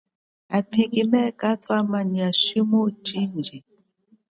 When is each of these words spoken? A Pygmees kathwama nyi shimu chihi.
A 0.57 0.59
Pygmees 0.71 1.35
kathwama 1.39 1.99
nyi 2.11 2.25
shimu 2.41 2.81
chihi. 3.05 3.57